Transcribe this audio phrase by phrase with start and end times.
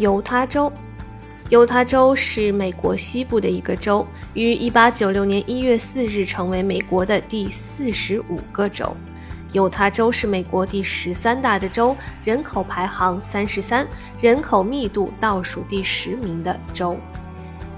[0.00, 0.72] 犹他州，
[1.50, 8.96] 犹他州是美国西部的一个州，于1896年1月4日成为美国的第四十五个州。
[9.52, 11.94] 犹他州是美国第十三大的州，
[12.24, 13.86] 人口排行三十三，
[14.18, 16.96] 人口密度倒数第十名的州。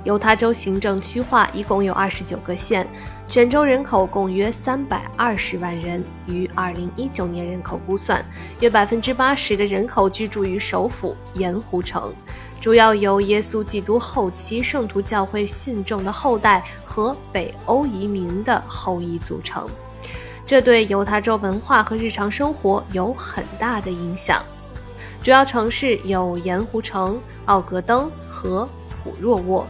[0.04, 2.86] 犹他州行政区划一共有二十九个县，
[3.28, 6.02] 全州人口共约三百二十万人。
[6.26, 8.24] 于二零一九年人口估算，
[8.60, 12.12] 约百分之八十的人口居住于首府盐湖城，
[12.60, 19.68] 主要由耶稣基督后期圣徒教会信众的后代和北欧移民的后裔组成。
[20.44, 24.43] 这对犹他州文化和日常生活有很大的影响。
[25.22, 28.68] 主要城市有盐湖城、奥格登和
[29.04, 29.64] 普若沃。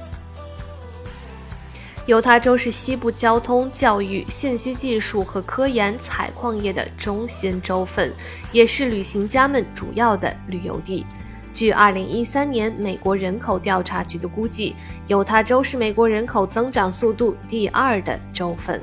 [2.07, 8.13] 犹他州是西部交通、教育、信息技术和科研、采矿业的中心州份，
[8.51, 11.07] 也是旅行家们主要的旅游地。
[11.55, 14.75] 据2013年美国人口调查局的估计，
[15.07, 18.83] 犹他州是美国人口增长速度第二的州份。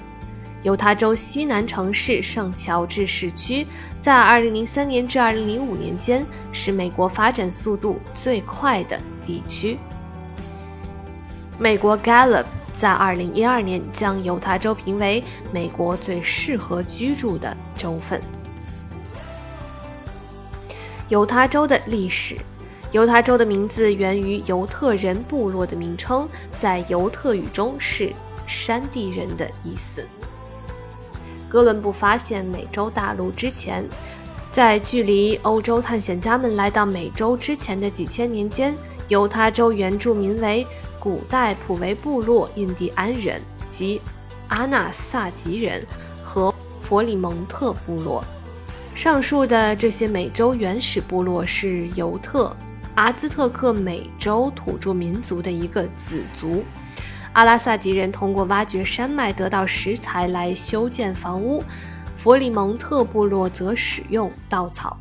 [0.63, 3.67] 犹他州西南城市圣乔治市区，
[3.99, 9.77] 在2003年至2005年间是美国发展速度最快的地区。
[11.57, 12.45] 美国 Gallup。
[12.79, 18.21] 在2012年，将犹他州评为美国最适合居住的州份。
[21.09, 22.37] 犹他州的历史，
[22.93, 28.13] 犹他州的名字源于犹特人部落的名称，在犹特语中是
[28.47, 30.07] “山地人”的意思。
[31.49, 33.83] 哥伦布发现美洲大陆之前，
[34.53, 38.73] 在距离欧洲探险家们来到美洲之前的几千年间，
[39.09, 40.65] 犹他州原住民为。
[41.01, 44.01] 古代普维部落印第安人及
[44.49, 45.81] 阿纳萨吉人
[46.25, 48.21] 和佛里蒙特部落，
[48.93, 52.53] 上述的这些美洲原始部落是尤特
[52.95, 56.65] 阿兹特克美洲土著民族的一个子族。
[57.31, 61.63] 阿拉萨吉人通过挖掘山脉得到石材来修建房屋，
[62.17, 64.97] 佛里蒙特部落则使用稻草。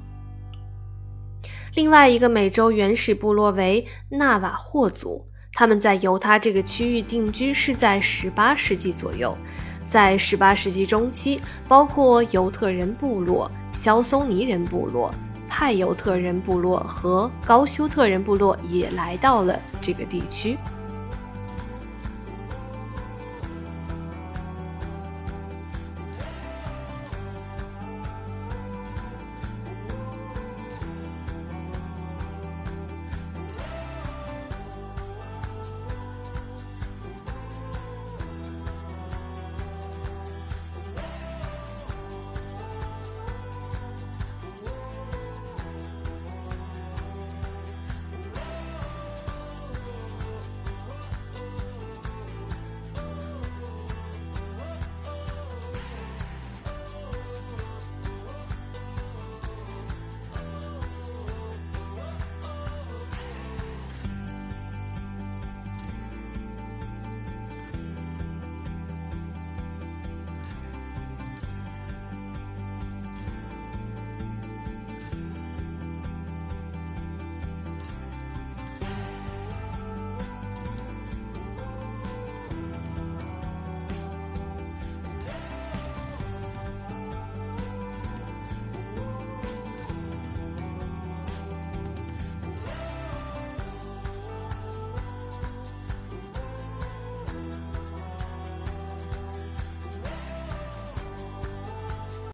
[1.78, 5.24] 另外一个美洲原始部落为纳瓦霍族。
[5.52, 9.38] 他们在犹他这个区域定居是在18世纪左右，
[9.86, 15.14] 在18世纪中期，包括犹特人部落、肖松尼人部落、
[15.48, 20.58] 派犹特人部落和高休特人部落也来到了这个地区。